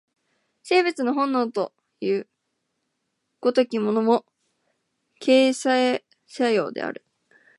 [0.63, 2.27] 生物の本能という
[3.39, 4.25] 如きものも、
[5.19, 7.05] 形成作用である。